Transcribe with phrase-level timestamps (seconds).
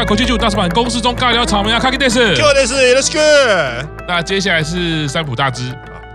[0.00, 3.86] 我是看口气剧大师版公式中尬聊草莓啊，卡基电视，Q 电视，Let's go。
[4.08, 5.70] 那接下来是三浦大知。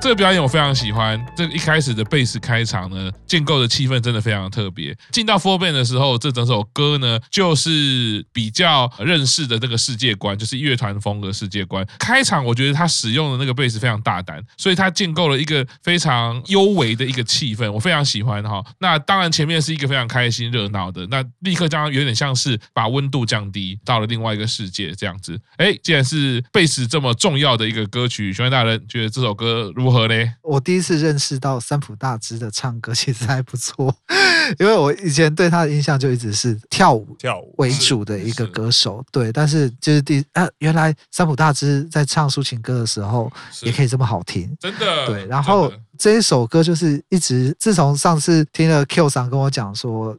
[0.05, 1.19] 这个表演我非常喜欢。
[1.35, 4.95] 这个一开始的贝斯开场呢，建构的气氛真的非常特别。
[5.11, 11.83] 进到 four band 的时候，这整首歌呢，就是比较认识的这个世界观，就是乐团风格世界观。
[11.97, 18.63] 开场我觉得他使用的那个贝斯非常大胆，所以他建构了一个非常幽微的一个气氛，我非常喜欢哈。
[18.77, 25.41] 那当然前面是一个非常开心热闹的，那立刻将有点像是把温度降低到了另外一个世界这样子。
[25.57, 29.94] 哎，既然是贝斯这么重要的一个歌曲，熊大人觉得这首歌如何？
[30.41, 33.95] 我第一次认识到三浦大知的唱歌其实还不错，
[34.59, 39.31] 因为我以前对他的印象就一直是跳舞跳舞为主的一个歌手，对。
[39.31, 45.07] 但是就是第啊，原来三浦大知在唱抒情歌的时候也可以这么好听，真的。
[45.07, 45.71] 对，然后。
[45.97, 50.13] 这一首歌就是一直，自从上次听了 Q 上跟我讲说，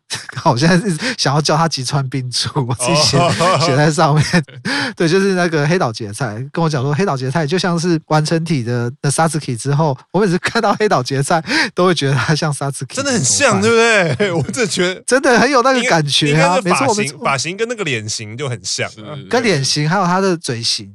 [0.47, 3.19] 我现在是想要叫他吉川冰柱， 我自己写
[3.61, 4.25] 写在上面。
[4.97, 13.96] 对，就是那个黑岛节菜跟我讲说，黑岛节菜就像是完成体的的 Satsuki 之后，我每次看到黑岛节菜都会觉得他像 Satsuki，真的很像，对不对？
[14.35, 18.91] 我真的觉得真的很有那个感觉啊，没错，没错，发型跟那个脸型就很像，
[19.29, 20.93] 跟脸型还有他的嘴型，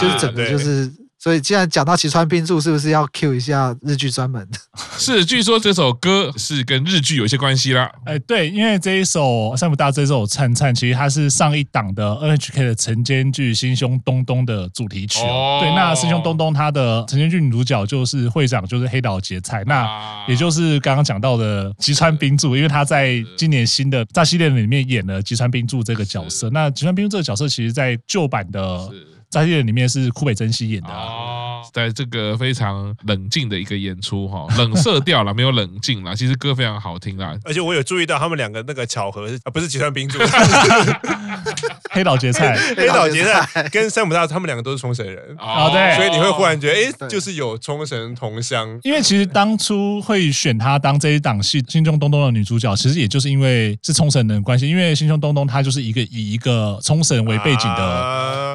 [0.00, 0.90] 就是整个就是。
[1.18, 4.46] 所以，既然讲到吉川冰柱，是不是要 cue 一下日剧专门？
[4.96, 7.90] 是，据说这首歌是跟日剧有一些关系啦。
[8.04, 15.18] 哎，对，因为这一首山浦大知这首《灿灿》，其实它是上一档的 NHK 的晨间剧《心胸东东》的主题曲。
[15.24, 15.58] 哦。
[15.60, 19.64] 对，那《心胸东东》它的晨间剧女主角就是会长，就是黑岛结菜。
[19.66, 26.48] 那也就是刚刚讲到的吉川冰柱，因为他在今年新的大系列里面演了吉川冰柱这个角色。
[26.50, 28.88] 那吉川冰柱这个角色，其实在旧版的。
[29.30, 36.14] 在这里面是堀北真希演的啊，在这个非常冷静的一个演出哈， 冷色调了，没有冷静了。
[36.16, 40.18] 其实歌非常好听啦，而且我有注意到他们两个那个巧合是啊，不是吉川冰柱，
[41.90, 45.36] 黑岛节菜， 黑岛节菜跟山姆大他们两个都是冲绳人。
[45.38, 48.78] 啊，对，所以你会忽然觉得哎，就是有冲绳同乡。
[48.82, 57.82] 因为其实当初会选他当这一档戏《心中东东》的女主角，其实也就是因为是冲绳人的关系，因为《心中东东》它就是一个以一个冲绳为背景的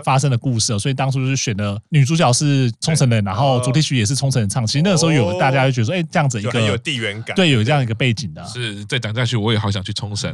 [0.03, 0.77] 发生的故事。
[0.79, 4.65] 所以当初就是选的女主角是冲绳人，然后主题曲也是冲绳人唱。
[4.65, 8.43] 其实那个时候有大家就觉得说，哎，这样子一个很有地缘感，对，有这样一个背景的。
[8.47, 10.31] 是再讲下去，我也好想去冲绳。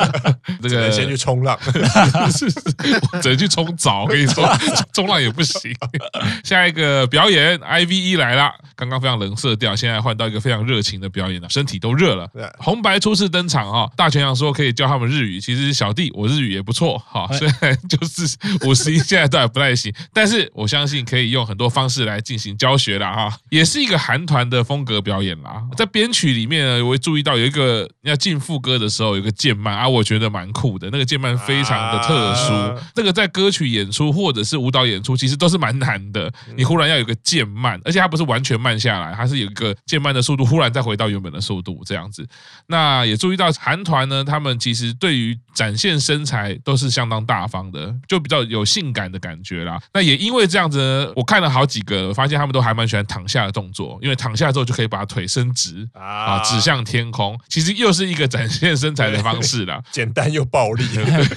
[0.62, 1.58] 这个先去冲浪，
[2.32, 2.50] 是
[3.22, 4.02] 只能去冲澡。
[4.02, 4.48] 我跟你说，
[4.92, 5.74] 冲浪也不行。
[6.44, 8.50] 下一个表演，IVE 来了。
[8.76, 12.28] 刚刚非常冷色调，现在换到一个非常热情的表演了，身体都热了。
[12.58, 15.40] 红白初次登场哈，大泉洋说可以教他们日语。
[15.40, 23.36] 其实小弟我日语也不错哈，虽然就是五十音现在都还不太行，但是我相信可以用很多方式来进行教学了哈。
[23.50, 32.82] 也是一个韩团的风格表演啦，在编曲里面呢，我会注意到有一个要进副歌的时候有一个键慢啊，我觉得蛮酷的，那个键慢非常的特殊。
[32.94, 38.70] 这个在歌曲演出或者是舞蹈演出其实都是蛮难的，你忽然要有个键慢，而且它不是完全慢。
[38.70, 42.24] 慢下来，它是有一个渐慢的速度，忽然再回到原本的速度，这样子。
[42.68, 49.80] 那也注意到韩团呢，他们其实对于展现身材都是相当大方的，就比较有性感的感觉啦。
[49.92, 57.38] 那也因为这样子呢，我看了好几个，发现他们都还蛮喜欢躺下的动作，因为躺下之后就可以把腿伸直啊，指向天空。
[57.48, 60.84] 其实又是一个展现身材的方式啦，简单又暴力。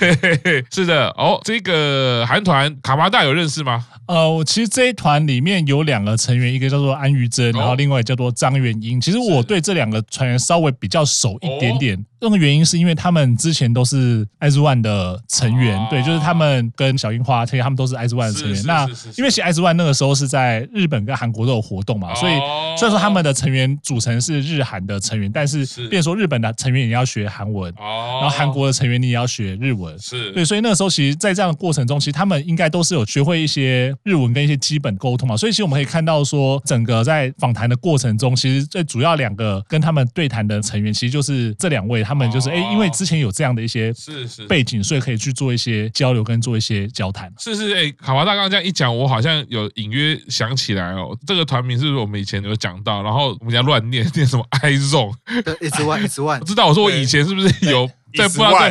[0.72, 3.86] 是的，哦，这个韩团卡巴大有认识吗？
[4.06, 9.00] 呃，我其实这一团里面有两个成员，一个叫做安于真，然后另外叫做张元英。
[9.00, 12.06] 其实我对这两个成员稍微比较熟一点点。
[12.20, 18.64] 这个原因是因为他们之前都是 IZ*ONE 的成员，对，就是他们跟小樱花，其实他们都是 IZ*ONE 的成员。
[18.66, 18.88] 那
[19.18, 22.34] 因为其实 IZ*ONE 那个时候是在日本跟韩国都有活动嘛，所以
[22.78, 35.36] 虽然说他们的成员组成是日韩的成员，但是变说日本的成员也要学韩文，然后韩国的成员你也要学日文，是对，所以那个时候其实，在这样的过程中，其实他们应该都是有学会一些日文跟一些基本沟通嘛。
[35.36, 42.04] 所以其实我们可以看到说，整个在访谈的过程中，其实最主要两个跟他们对谈的成员，其实就是这两位。
[42.04, 47.23] 他们就是哎，因为之前有这样的一些是是背景，所以可以去做一些交流跟做一些交谈。
[47.38, 53.02] 是是哎，卡哇大刚刚这样一讲，我好像有隐约想起来哦，这个团名是不是我们以前有讲到？
[53.04, 56.40] 然后我们家乱念 念什么 IZ*ONE，It's One，It's One。
[56.40, 57.90] 我知道，我说我以前是不是有？
[58.18, 58.70] 在不知道在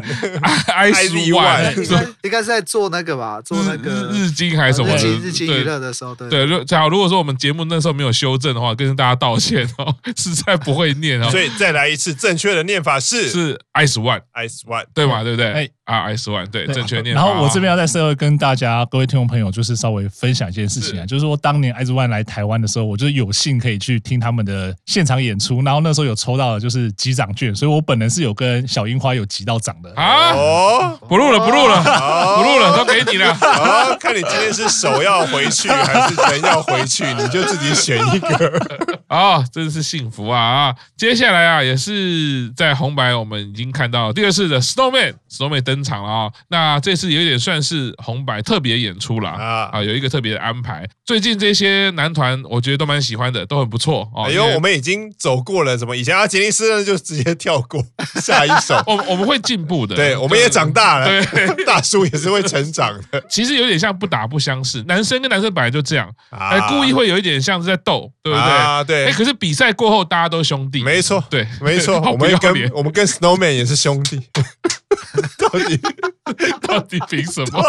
[0.72, 4.94] I Z One，应该是在做那个吧，做那个日经还是什么？
[4.94, 6.44] 日经日经娱乐的时候，对对。
[6.44, 11.28] 如假如如果说我们节目那时候没有修正的话，跟大家道歉哦，实在不会念哦。
[11.30, 15.22] 所以再来一次，正确的念法是是 I Z One，I Z One，对嘛？
[15.22, 15.52] 对不对？
[15.52, 17.20] 哎啊，I Z One，对，正确念法。
[17.20, 29.26] 然后我这边要在社会跟大家各位听众朋友，就是稍微分享一件事情啊，就是说当年 I Z One 来台湾的时候，我就有幸可以去听他们的现场演出，然后那时候有抽到的就是机长券，所以我本人是有跟小樱花有。
[29.32, 30.34] 挤到涨的啊！
[30.34, 31.82] 哦，不录了，不录了，
[32.36, 33.30] 不录了，都给你了。
[33.30, 38.60] 啊，看你今天是手要回去还是人要回去，你就自己选一个。
[39.08, 40.74] 啊，真是幸福啊啊！
[40.96, 46.30] 接下来啊，也是在红白，我们已经看到第二次的 Snowman，Snowman 登场了啊。
[46.48, 50.86] 那这次有点算是红白特别演出了啊啊，有一个特别的安排。
[51.06, 54.30] 最近这些男团，我觉得都蛮喜欢的，都很不错哦。
[54.30, 57.82] 因为我们已经走过了什么以前啊，杰尼斯呢就直接跳过
[58.22, 58.74] 下一首。
[58.88, 63.22] 我我们会进步的，对，我们也长大了，对， 大叔也是会成长的。
[63.28, 68.48] 其实有点像不打不相识，男生跟男生本来就这样，哎，故意会有一点像是在斗，对不对？
[68.48, 69.06] 啊，对。
[69.06, 74.20] 哎，可是比赛过后大家都兄弟，没错，对，没错， 我们跟我们跟 Snowman 也是兄弟，
[75.38, 75.80] 到底
[76.60, 77.62] 到底凭什么？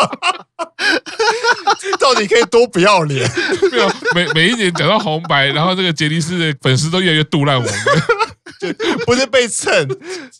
[2.00, 3.30] 到底可以多不要脸？
[3.72, 7.74] 没有，每每一年讲到红白，然后这个杰尼斯的粉丝都越来越杜烂我们。
[9.06, 9.88] 不是被蹭，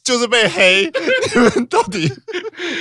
[0.04, 0.92] 就是被黑。
[1.36, 2.12] 你们到底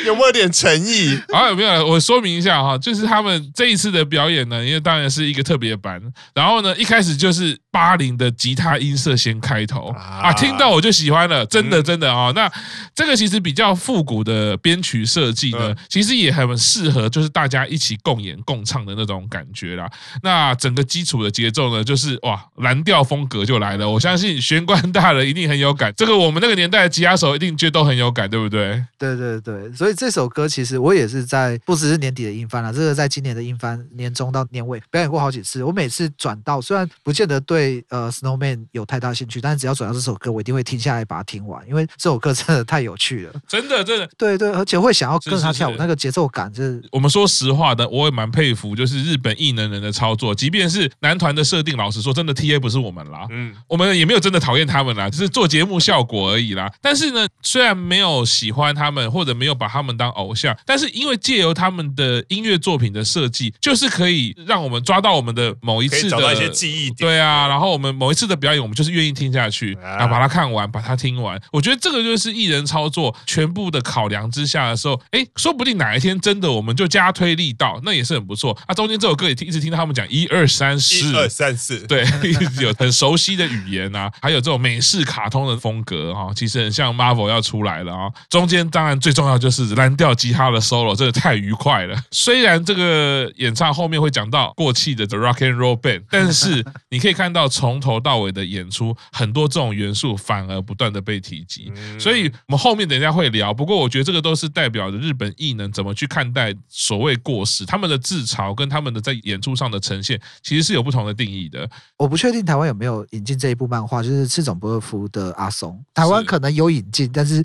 [0.06, 1.19] 有没有点诚意？
[1.33, 1.87] 啊，有没有？
[1.87, 6.00] 我说明一下哈，就是他们这一次的表演呢，因为当然是一个特别版。
[6.35, 12.31] 然后呢，一开始就是八零的吉他音色先开头啊，听到我就喜欢了，真的真的啊。
[12.35, 12.50] 那
[12.94, 19.91] 这个其实比较复古的编曲设计呢，其实也很适合，就是大家一起共演共唱的那种感觉啦。
[20.23, 23.89] 那整个基础的节奏呢，就是哇，蓝调风格就来了。
[23.89, 25.31] 我相信玄关大人。
[25.32, 28.84] 一定很有感，这个我们那个年代的吉他手一定觉得都很有感，对不对？
[28.99, 35.64] 对对对，所以这首歌其实我也是在不只是年底的音翻了，这个在今年的音翻年中到年尾表演过好几次。
[35.64, 44.06] 我每次转到，虽然不见得对呃 Snowman 有太大兴趣，但是只要转到这首歌，我一定会停下来把它听完，因为这首歌真的太有趣了，真的真的。
[44.19, 46.82] 对对，而且会想要跟他跳舞，那个节奏感就是。
[46.93, 56.32] 我们说实话的，我也蛮佩服，就是日本艺能人的操作，即便是男团的设定，老实说，真的 TA 不是我们啦，嗯，我们也没有真的讨厌他们啦，就是做节目效果。
[56.32, 66.97] 而已啦，但是呢，虽然没有喜欢他们，或者没有把他们当偶像，但是因为借由他们的音乐作品的设计，就是可以让我们抓到我们的某一次的找到一些记忆点。
[66.97, 71.38] 对啊，然后我们某一次的表演，我们就是愿意听下去，然后把它看完，把它听完。
[71.53, 78.56] 我觉得这个就是艺人操作全部的考量之下的时候，哎，说不定哪一天真的我们就加推力道，那也是很不错。
[78.67, 82.05] 啊，中间这首歌也听一直听到他们讲一二三四，一二三四，对，
[82.62, 86.14] 有很熟悉的语言啊，还有这种美式卡通的风格。
[86.14, 88.10] 哈，其实很像 Marvel 要出来了啊！
[88.28, 91.96] 中间当然最重要就是蓝调吉他的 solo，真的太愉快了。
[92.10, 101.72] 虽然这个演唱后面会讲到过气的 The Rock and Roll Band，但是你可以看到从头到尾的演出，很多这种元素反而不断的被提及。
[101.98, 103.55] 所以我们后面等一下会聊。
[103.55, 111.69] 不过我觉得这个都是代表着日本艺能怎么去看待所谓过时，他们的自嘲跟他们的在演出上的呈现，其实是有不同的定义的。
[111.96, 115.85] 我不确定台湾有没有引进这一部漫画，就是赤冢不二夫的阿松。
[115.94, 117.44] 台湾可能有引进，但是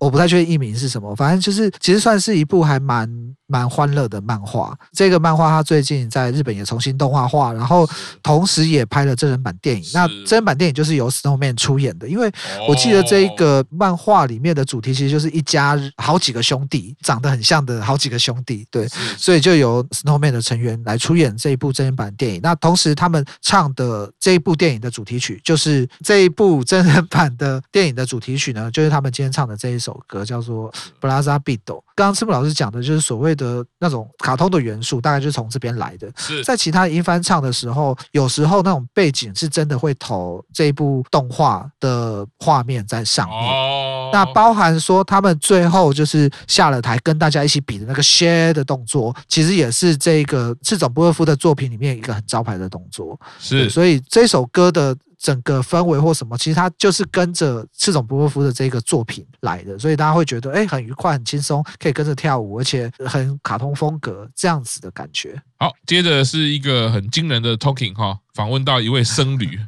[0.00, 1.14] 我不太确定译名是什么。
[1.14, 3.36] 反正就是，其实算是一部还蛮。
[3.48, 7.88] 蛮欢乐的漫画，这个漫画它最近在日本也重新动画化，然后
[8.22, 9.90] 同时也拍了真人版电影。
[9.94, 12.30] 那真人版电影就是由 Snowman 出演的，因为
[12.68, 22.40] 我记得这一个漫画里面的主题其实就是一家好几个兄弟，长得很像的好几个兄弟，对，所以就由 Snowman 的成员来出演这一部真人版电影。
[22.42, 30.70] 那同时他们唱的这一部电影的主题曲，就是这一部真人版的电影的主题曲呢，就是他们今天唱的这一首歌，叫做
[31.40, 31.58] 《Beat》。
[31.94, 36.12] 刚刚赤木老师讲的就是所谓的那种卡通的元素，大概就是从这边来的。
[36.16, 43.38] 是在其他音翻唱的时候，有时候那种背景是真的会投这一部动画的画面在上面。
[43.38, 53.18] 哦，那包含说他们最后就是下了台跟大家一起比的那个 share 的动作，其实也是这个赤冢不二夫的作品里面一个很招牌的动作。
[53.38, 54.94] 是，所以这首歌的。
[55.18, 65.40] 整个氛围或什么，其实它就是跟着赤冢不波夫的这个作品来的，所以大家会觉得哎，很愉快、很轻松，可以跟着跳舞，而且很卡通风格这样子的感觉。
[65.58, 69.58] 好，接着是一个很惊人的 talking 哈，访问到一位僧侣。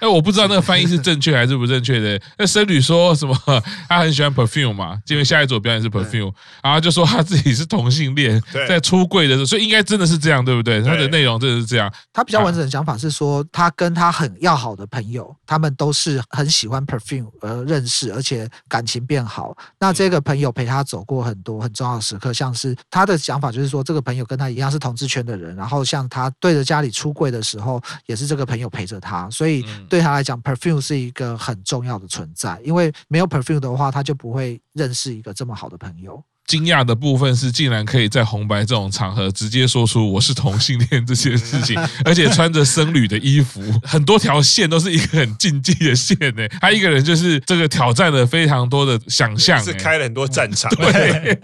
[0.00, 2.20] 哎，我不知道那个翻译是正确还是不正确的。
[2.36, 3.36] 那僧侣说什么？
[3.88, 10.80] 他很喜欢 perfume 嘛，因为下一组表演是 perfume，然后就说他自己是同性恋，在出柜的时候，所以应该真的是这样，对不对？
[10.82, 11.92] 他的内容真的是这样。
[12.12, 19.56] 他比较完整的想法是说，他跟他很要好的朋友，他们都是很喜欢 perfume 而认识，而且感情变好。
[19.80, 29.64] 那这个朋友陪他走过很多很重要的时刻，像是他的想法就是说，这个朋友跟他一样是同志圈的人，然后像他对着家里出柜的时候，也是这个朋友陪着他，所以。
[29.88, 36.22] 对他来讲，perfume 是一个很重要的存在，因为没有 perfume 的话，他就不会认识一个这么好的朋友。
[36.46, 46.48] 惊讶的部分是，竟然可以在红白这种场合直接说出我是同性恋这件事情， 而且穿着僧侣的衣服，很多条线都是一个很禁忌的线呢。
[46.58, 50.74] 他一个人就是这个挑战了非常多的想象，是开了很多战场。
[50.76, 51.40] 对，对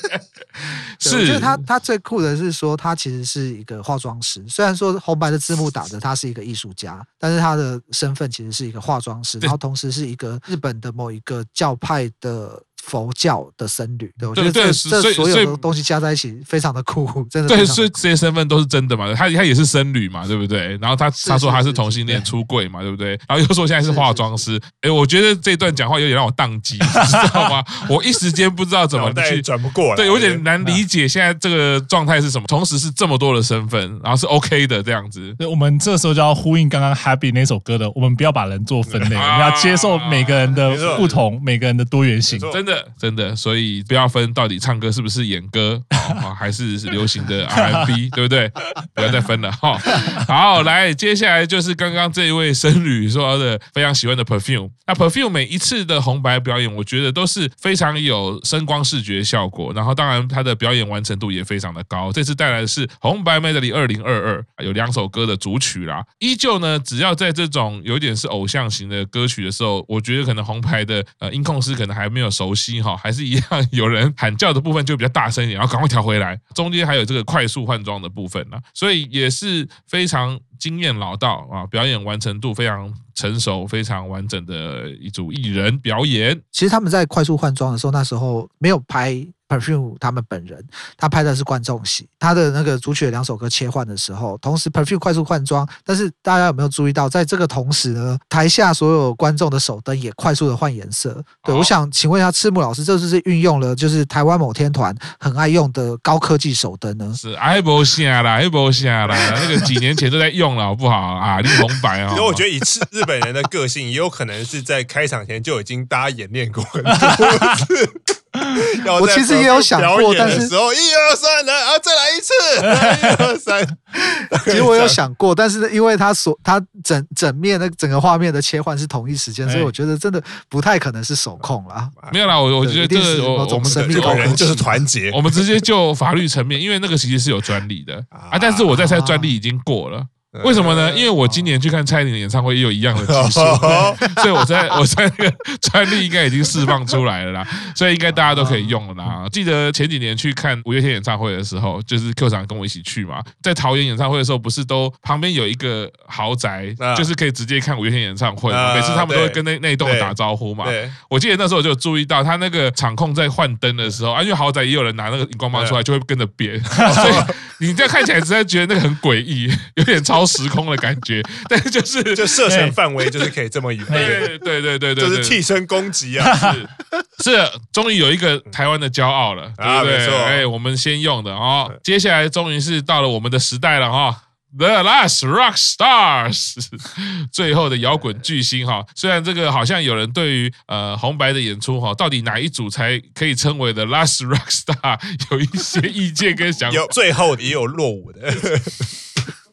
[0.98, 1.16] 是。
[1.16, 4.44] 我觉得他他最酷的是说，他其实是一个化妆师。
[4.48, 12.62] 虽然说红白的字幕打着他是一个艺术家，但是他的身份其实是一个化妆师，然后同时是一个日本的某一个教派的。
[12.86, 17.48] 佛教的僧侣，对，我觉得这这所有的东西加在一起，非常的酷， 真的。
[17.48, 19.12] 对，所以这些身份都是真的嘛？
[19.12, 20.78] 他他也是僧侣嘛，对不对？
[20.80, 23.18] 然后他他说他是同性恋出柜嘛，对不对？
[23.28, 27.64] 然后又说现在是化妆师，哎，我觉得这段讲话有点让我宕机，知道吗？
[27.90, 32.46] 我一时间不知道怎么去转不过来，对，有点难理解现在这个状态是什么。
[32.46, 35.34] 同时是这么多的身份，然后是 OK 的这样子。
[35.36, 42.38] 对，我们这时候就要呼应刚刚 Happy 那首歌的，我们不要把人做分类， 我们要接受每个人的不同，每个人的多元性。
[42.52, 43.76] 真的，真的，所以。
[43.86, 48.48] 不要分到底唱歌是不是演歌啊， 还是流行的 R&B，对不对？
[48.94, 49.78] 不要再分了哈。
[50.26, 54.70] 好，来，接下来就是刚刚这一位僧侣说的非常喜欢的 Perfume。
[54.86, 62.12] 那 Perfume 每一次的红白表演，我觉得都是非常有声光视觉效果，然后当然他的表演完成度也非常的高。
[62.12, 66.04] 这次带来的是红白 Medley 二零二二，有两首歌的主曲啦。
[66.18, 73.42] 依旧呢，只要在这种有点是偶像型的歌曲的时候，我觉得可能红牌的呃音控师可能还没有熟悉哈，还是一样。
[73.72, 76.38] 有人喊叫的部分就比较大声一点，然后赶快调回来。
[76.54, 86.40] 中间还有这个快速换装的部分呢，所以也是非常经验老道啊，表演完成度非常成熟、非常完整的一组艺人表演。
[86.52, 89.26] 其实他们在快速换装的时候，那时候没有拍。
[89.48, 90.64] Perfume 他们本人，
[90.96, 101.22] 他拍的是观众席，他的那个主曲的两首歌切换的时候，同时 Perfume 快速换装，但是大家有没有注意到，在这个同时呢，台下所有观众的手灯也快速的换颜色。
[101.44, 107.12] 对，我想请问一下赤木老师，这是不是运用了就是台湾某天团很爱用的高科技手灯呢？
[107.16, 111.40] 是，爱不下啦，爱不下啦，那个几年前都在用了，好不好啊？
[111.40, 112.10] 立红白啊。
[112.10, 112.58] 因为我觉得以
[112.90, 116.96] 日本人的个性，也有可能是在开场前就已经大家演练过了。
[119.00, 123.78] 我其实也有想过，但是时候一二三来啊，再来一次，一二三。
[124.44, 131.88] 其实我有想过，但是因为他所他整整面的整个画面的切换是同一时间，所以我觉得真的不太可能是手控啦。
[132.12, 135.10] 没有啦，我我觉得这个我我们神秘的人就是团结。
[135.12, 140.04] 我们直接就法律层面，因为那个其实是有专利的 啊，但是我在猜专利已经过了。
[140.44, 140.92] 为什么呢？
[140.96, 143.40] 因为我今年去看蔡依林的演唱会也有一样的技术，
[144.20, 149.26] 所以我在我在那个专利应该已经释放出来了啦，所以应该大家都可以用了啦。
[149.30, 158.74] 记得前几年去看五月天演唱会的时候，就是 Q 厂跟我一起去嘛，在桃园演唱会的时候，不是都旁边有一个豪宅，就是可以直接看五月天演唱会嘛。
[158.74, 160.64] 每次他们都会跟那那一栋打招呼嘛。
[161.08, 170.25] 我记得那时候我就注意到他那个场控在换灯的时候，啊，因为豪宅也有人拿那个荧光棒出来，就会跟着变， 所以你这样看起来实在觉得那个很诡异，有点超。
[170.26, 176.34] 时空的感觉， 但是就是就射程范围就是可以这么远，对对对对对，就是替身攻击啊！
[176.52, 180.24] 是是，终于有一个台湾的骄傲了，对不对？
[180.24, 184.22] 哎，我们先用的哦，接下来终于是到了我们的时代了哈
[184.56, 186.56] ，The Last Rock Stars，
[187.32, 188.84] 最后的摇滚巨星哈。
[188.94, 194.98] 虽然这个好像有人对于呃红白的演出哈，到底哪一组才可以称为 The Last Rock Star
[195.30, 198.32] 有一些意见跟想法，有最后也有落伍的。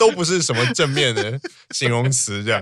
[0.03, 1.39] 都不是什么正面的
[1.71, 2.61] 形容词，这样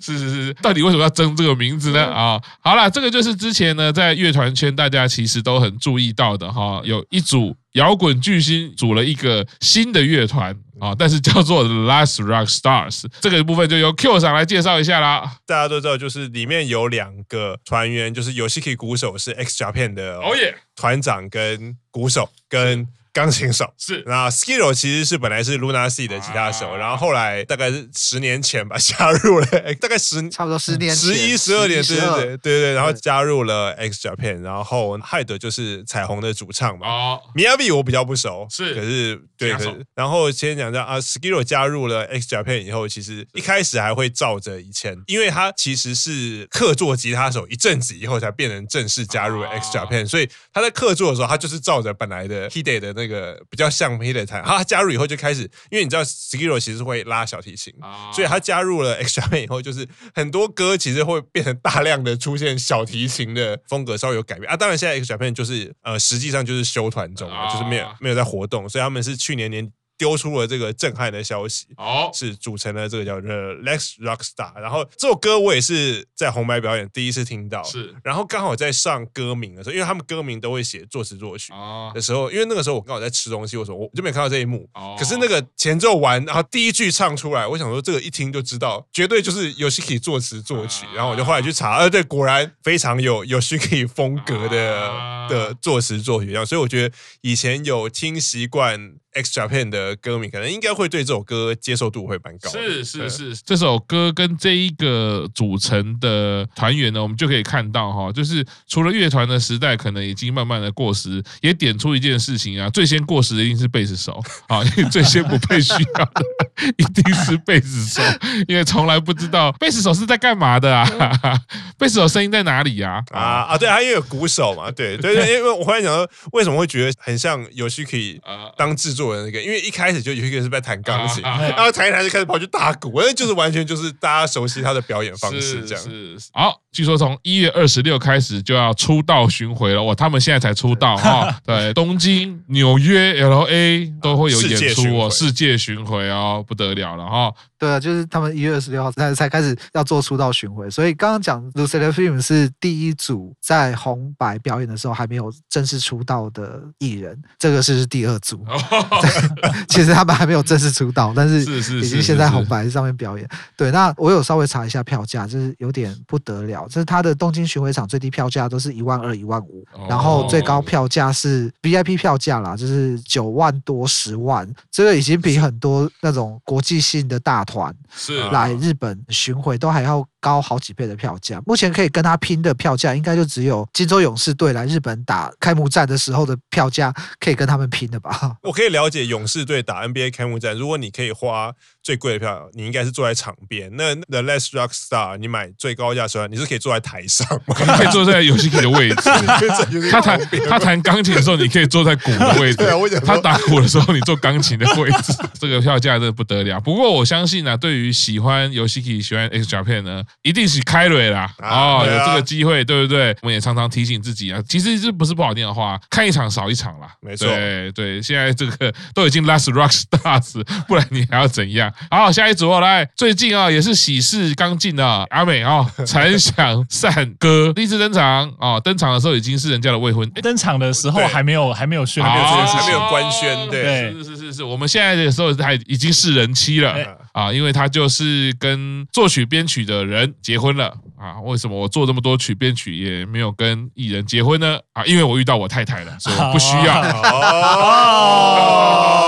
[0.00, 2.04] 是是是，到底为什么要争这个名字呢？
[2.06, 15.38] 啊，好了，这个就是之前呢，在乐团圈大家其实都很注意到的哈，有一组摇滚巨星组了一个新的乐团啊，但是叫做 The Last Rock Stars，这个部分就由 Q 上来介绍一下啦。
[15.46, 22.88] 大家都知道，就是里面有两个团员，就是 Yoshiki 鼓手是 X Japan 的哦耶团长跟鼓手跟。
[23.12, 29.46] 钢琴手 是，那 Skiro 其实是本来是 Lunasea 的吉他手，啊、然后后来大概是十年前吧， 加入了，
[29.80, 36.86] 大概十差不多十年十一十二年，对对对对对，然后加入了 X Japan，然后 Hyde 就是彩虹的主唱嘛。
[36.86, 53.01] 哦，Miyavi 我比较不熟，是，可是对，可是然后先讲一下啊，Skiro 加入了 X Japan 以后，其实一开始还会照着以前，因为他其实是客座吉他手一阵子以后才变成正式加入了 X Japan，所以他在客座的时候，他就是照着本来的 Hide 的那。
[53.02, 57.74] 那个比较像 Peter 弹，他加入以后就开始，因为你知道 Skiro 其实会拉小提琴，
[58.14, 64.48] 所以他加入了 X Japan 以后，就是很多歌其实会变成大量的出现小提琴的风格稍微有改变。
[64.50, 64.56] 啊。
[64.56, 69.68] 当然现在 X Japan 就是呃实际上就是休团中，就是没有没有在活动，所以他们是去年年
[70.02, 74.52] 丢出了这个震撼的消息，哦，是组成了这个叫做 Let's Rock Star。
[74.60, 77.94] 然后这首歌我也是在红白表演第一次听到，是。
[78.02, 81.52] 然后刚好在上歌名的时候，因为他们歌名都会写作词作曲
[81.94, 84.68] 的时候，因为那个时候我刚好在吃东西，我说我就没看到这一幕。
[84.98, 90.84] 可是那个前奏完，然后第一句唱出来，我想说这个一听就知道，绝对就是 Yoshiki 作词作曲。
[90.96, 96.44] 然后我就后来去查，呃，对，果然非常有 Yoshiki 风格的的作词作曲，这样。
[96.44, 98.96] 所以我觉得以前有听习惯。
[99.14, 102.50] X Japan 的歌迷可能应该会对这首歌接受度会蛮高。
[102.50, 116.24] 是是是，这首歌跟这一个组成的团员呢，我们就可以看到哈，就是除了乐团的时代可能已经慢慢的过时，也点出一件事情啊，最先过时的一定是贝斯手啊，因 为最先不被需要的
[116.78, 118.02] 一定是贝斯手，
[118.48, 120.88] 因为从来不知道贝斯手是在干嘛的啊，
[121.76, 123.04] 贝斯手声音在哪里呀？
[123.10, 128.18] 啊啊，对，他因为有鼓手嘛，对对对，因为我忽然想到，为什么会觉得很像游戏可以
[128.56, 129.01] 当制作。
[129.02, 135.82] 做那个，因为一开始就有一个人是在弹钢琴，然后弹一弹就开始跑去打鼓，那就是完全就是大家熟悉他的表演方式这样。
[135.82, 141.36] 是，是好，据说从一月二十六开始就要出道巡回了，哇，他们现在才出道哈。
[141.44, 147.32] 对，东京、纽约、LA 都会有演出哦，世界巡回哦，不得了了哈。
[147.58, 158.44] 对啊，就是他们一月二十六号才才开始要做出道巡回，所以刚刚讲 LE SSERAFIM 是第一组在红白表演的时候还没有正式出道的艺人，这个是第二组。
[159.68, 161.40] 其实他们还没有正式出道，但是
[161.78, 163.28] 已经先在红白上面表演。
[163.56, 166.66] 对，那我有稍微查一下票价，就是有点不得了。
[166.68, 174.48] 就是他的东京巡回场最低票价都是一万二、一万五，然后最高票价是 VIP 票价啦，就是九万多、十万。
[174.70, 181.42] 这个已经比很多那种国际性的大团是来日本巡回都还要高好几倍的票价。
[181.44, 188.38] 目前可以跟他拼的票价，应该就只有金州勇士队来日本打开幕战的时候的票价可以跟他们拼的吧？
[188.42, 191.52] 我可以了解勇士队打 NBA 开幕战，如果你可以花
[191.82, 193.68] 最贵的票，你应该是坐在场边。
[193.76, 199.10] 那 The Last Rock Star，你买最高价时候，你是可以坐在台上， 你可以坐在游戏机的位置。
[199.90, 203.00] 他弹他弹钢琴的时候，你可以坐在鼓的位置。
[203.04, 205.12] 他打鼓的时候，你坐钢琴的位置。
[205.40, 206.60] 这个票价真的不得了。
[206.60, 211.32] 不过我相信呢、啊，对于喜欢游戏机、喜欢 X Japan 呢，一定是开瑞啦。
[211.38, 213.16] 啊、哦，有这个机会，对不对？
[213.22, 216.88] 我们也常常提醒自己啊，其实这不是不好听的话，看一场少一场啦。
[217.00, 221.71] 没错，对对，现在这个都已经 Last Rock Stars，不然你还要怎样？
[221.90, 236.74] 好，下一组哦，来，最近啊，也是喜事刚进的阿美啊， 陈翔善歌第一次登场啊，登场的时候已经是人家的未婚，登场的时候还没有还没有宣，还没有还没有官宣，对，是是是是，我们现在的时候还已经是人妻了
[237.12, 241.20] 啊，因为他就是跟作曲编曲的人结婚了啊。
[241.22, 244.58] 为什么我做这么多曲编曲也没有跟艺人结婚呢？
[244.72, 246.80] 啊，因为我遇到我太太了，所以我不需要。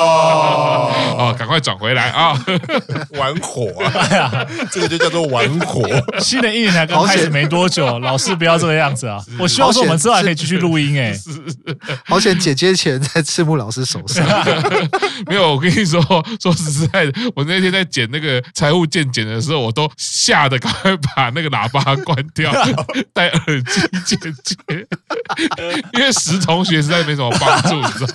[0.04, 0.92] 哦，
[1.36, 2.38] 赶快转回来啊！
[3.18, 4.46] 玩火啊！
[4.70, 5.82] 这个就叫做玩火。
[6.18, 9.22] 新的一年才刚开始没多久，老师不要这个样子啊！
[9.38, 11.14] 我希望说我们之后还可以继续录音哎。
[12.06, 14.24] 好险，姐姐钱在赤木老师手上。
[15.26, 16.00] 没有，我跟你说，
[16.40, 22.52] 说实在的，我那天在剪那个财务键剪的时候，我都吓得赶快把那个喇叭关掉，
[23.12, 24.56] 戴耳机剪剪，
[25.92, 28.12] 因为石同学实在没什么帮助，你知道。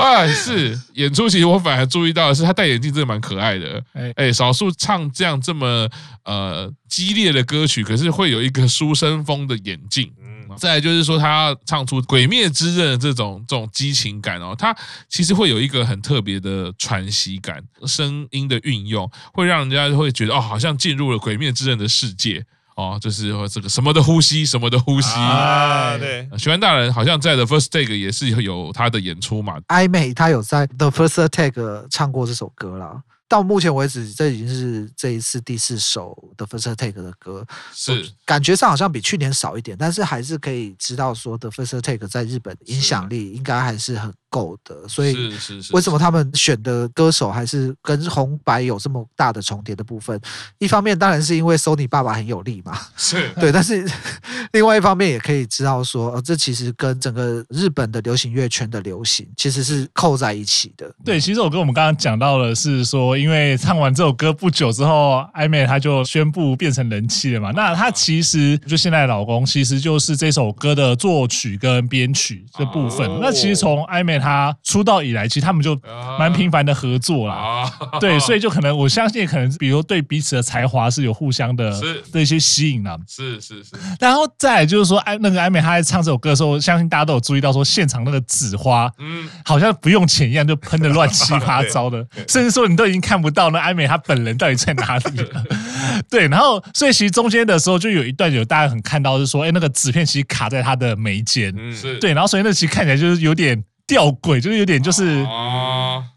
[0.00, 3.82] 啊， 是演出，其实我反而注意到的是，他戴眼镜真的蛮可爱的。
[3.92, 5.88] 哎哎，少数唱这样这么
[6.24, 10.10] 呃激烈的歌曲，可是会有一个书生风的眼镜。
[10.22, 14.76] 嗯，再来就是说，他唱出《鬼灭之刃》这种这种激情感哦，他
[15.08, 22.44] 其实会有一个很特别的喘息感，声音的运用会让人家会觉得哦，好像进入了《鬼灭之刃》的世界。
[22.80, 29.58] 哦，就是这个什么的呼吸，什么的呼吸啊，对，喜欢大人好像在 The First Take 也是有他的演出嘛。
[29.66, 33.02] 艾美他有在 The First Take 唱过这首歌啦。
[33.30, 44.88] 到目前为止，这已经是这一次第四首的 First Take 的歌，是感觉上好像比去年少一点，但是还是可以知道说的 First Take 在日本影响力应该还是很够的。
[44.88, 45.32] 所以
[45.70, 50.20] 为什么他们选的歌手还是跟红白有这么大的重叠的部分？
[50.58, 53.88] 一方面当然是因为 Sony 爸爸很有力嘛，是 对，但是
[54.50, 60.92] 另外一方面也可以知道说，呃，这其实跟整个日本的流行乐圈的流行其实是扣在一起的。
[61.04, 63.19] 对，其实我跟我们刚刚讲到的是说。
[63.20, 67.52] 因为唱完这首歌不久之后，艾美她就宣布变成人气了嘛。
[67.54, 73.08] 那她其实就现在的老公，其实就是这首歌的作曲跟编曲这部分。
[73.20, 75.78] 那其实从艾美她出道以来，其实他们就
[76.18, 77.70] 蛮频繁的合作啦。
[78.00, 81.72] 对，所以就可能我相信，可能比如对彼此的才华是有互相的
[82.12, 82.96] 的一些吸引啦。
[83.06, 83.70] 是是是。
[83.98, 95.44] 然后再来就是说，艾那个艾美她在唱这首歌的时候，相信大家都有注意到说，现场那个纸花，嗯，好像不用钱一样，就喷的乱七八 糟的，甚至说你都已经看不到呢艾美她本人到底在哪里了。
[96.08, 103.60] 对，然后所以其实中间的时候就有一段有大家很看到是说，哎，那个纸片其实卡在她的眉间，嗯，是对，然后所以那其实看起来就是有点。
[103.90, 105.26] 吊诡就是有点就是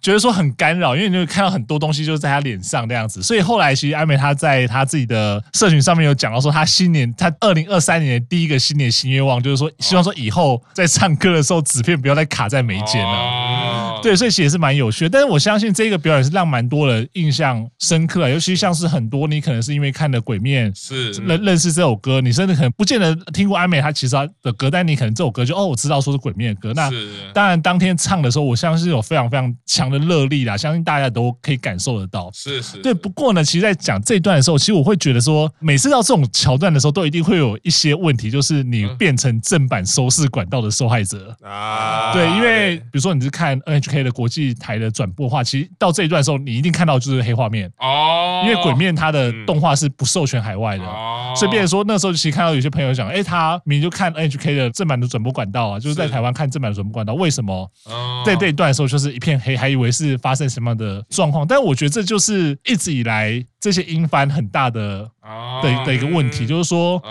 [0.04, 14.02] 觉得说很干扰，因为你就看到很多东西就是在他脸上那样子，所以后来其实艾美她在她自己的社群上面有讲到说，她新年她二零二三年的第一个新年新愿望就是说，希望说以后在唱歌的时候纸片不要再卡在眉间了。
[14.04, 15.10] 对，所以其实也是蛮有趣的。
[15.10, 26.92] 但是我相信这个表演是让蛮多人印象深刻，尤其像是很多你可能是因为看了《鬼面》是认认识这首歌，你甚至可能不见得听过阿美她其实她的歌，但你可能这首歌就哦我知道说是《鬼面》的歌，那
[27.34, 27.54] 当然。
[27.64, 32.30] 当天唱的时候，我相信有非常非常强的热力啦，相信大家都可以感受得到。
[32.34, 32.94] 是是，对。
[32.94, 42.14] 不过呢，其实，在讲这一段的时候，其实我会觉得说，每次到这种桥段的时候，都一定会有一些问题，就是你变成正版收视管道的受害者啊。
[42.14, 48.44] 对，因为比如说你是看 NHK 的国际台的转播的话，其实到这一段的时候，你一定看到就是黑画面哦。
[48.46, 50.84] 因为鬼面它的动画是不授权海外的，
[51.36, 57.70] 所以变成说那时候其实看到有些朋友讲，哎，他明明就看 NHK 的正版的转播管道啊，就是在台湾看正版的转播管道，为什么？
[58.26, 61.46] 在这一段的时候，就是一片黑，还以为为是发生什么样的状况。
[61.46, 65.10] 但我觉得这就是一直以来这些音翻很大的
[65.62, 67.02] 的的一个问题，就是说，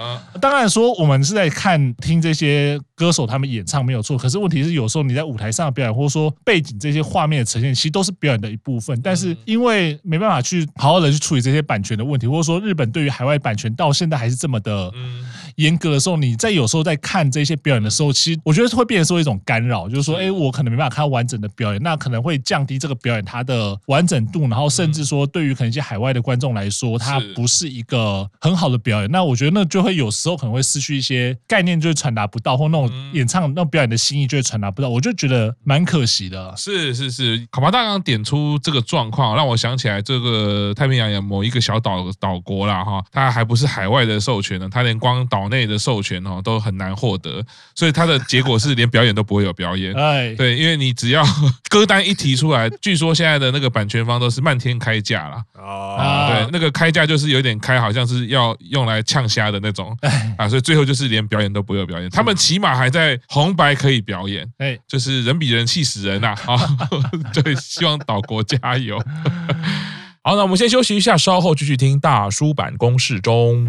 [0.40, 8.98] 当然说我们是在看听这些歌手他们演唱没有错，可是问题是有时候你在舞台上的表演，或者说背景这些画面的呈现，其实都是表演的一部分。
[9.03, 14.92] 但是因为没办法去好好的去处理这些版权的问题，或者说日本对于海外版权到现在还是这么的。
[15.57, 28.02] 严格的时候，你在有时候在看这些表演的时候，其实我觉得会变成说一种干扰，就是说，哎，我可能没办法看完整的表演，那可能会降低这个表演它的完整度，然后甚至说，对于可能一些海外的观众来说，它不是一个
[28.41, 29.11] 很好的表演。
[29.11, 34.88] 那我觉得那就会有时候可能会失去一些概念，就会传达不到，或那种演唱那种表演的心意就会传达不到。
[34.88, 36.53] 我就觉得蛮可惜的。
[36.57, 45.53] 是是是，卡巴大刚点出这个状况，让我想起来这个太平洋有某一个小岛岛国啦，哈，它还不是海外的授权呢，它连光岛。
[45.53, 49.93] 内的授权哦都很难获得，所以它的结果是连表演都不会有表演。
[50.01, 51.23] 哎，对，因为你只要
[51.69, 55.45] 歌单一提出来，据说现在的那个版权方都是漫天开价啦。
[55.53, 59.97] 哦，对，那个开价就是有点开，好像是要用来呛虾的那种。
[60.37, 62.09] 啊，所以最后就是连表演都不会有表演。
[62.11, 64.49] 他们起码还在红白可以表演。
[64.59, 66.29] 哎，就是人比人气死人呐！
[66.47, 66.57] 啊，
[67.33, 68.99] 对，希望岛国加油。
[70.25, 73.67] 好，那我们先休息一下，稍后继续听大叔版公式中。